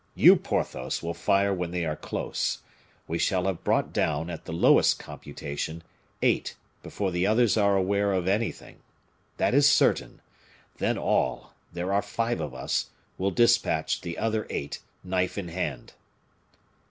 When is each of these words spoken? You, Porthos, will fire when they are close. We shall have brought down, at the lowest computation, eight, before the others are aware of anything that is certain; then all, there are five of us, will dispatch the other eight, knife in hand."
You, 0.15 0.35
Porthos, 0.35 1.03
will 1.03 1.13
fire 1.13 1.53
when 1.53 1.69
they 1.69 1.85
are 1.85 1.95
close. 1.95 2.63
We 3.07 3.19
shall 3.19 3.45
have 3.45 3.63
brought 3.63 3.93
down, 3.93 4.31
at 4.31 4.45
the 4.45 4.51
lowest 4.51 4.97
computation, 4.97 5.83
eight, 6.23 6.55
before 6.81 7.11
the 7.11 7.27
others 7.27 7.55
are 7.55 7.77
aware 7.77 8.11
of 8.13 8.27
anything 8.27 8.79
that 9.37 9.53
is 9.53 9.69
certain; 9.69 10.19
then 10.79 10.97
all, 10.97 11.53
there 11.71 11.93
are 11.93 12.01
five 12.01 12.39
of 12.41 12.55
us, 12.55 12.87
will 13.19 13.29
dispatch 13.29 14.01
the 14.01 14.17
other 14.17 14.47
eight, 14.49 14.79
knife 15.03 15.37
in 15.37 15.49
hand." 15.49 15.93